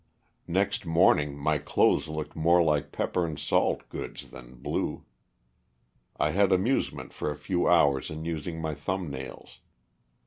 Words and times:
Next 0.47 0.83
morning 0.83 1.37
my 1.37 1.59
clothes 1.59 2.07
looked 2.07 2.35
more 2.35 2.63
like 2.63 2.91
pepper 2.91 3.23
and 3.23 3.37
salt 3.37 3.87
goods 3.87 4.27
than 4.31 4.55
blue. 4.55 5.05
I 6.19 6.31
had 6.31 6.51
amusement 6.51 7.13
for 7.13 7.29
a 7.29 7.37
few 7.37 7.67
hours 7.67 8.09
in 8.09 8.25
using 8.25 8.59
my 8.59 8.73
thumb 8.73 9.11
nails. 9.11 9.59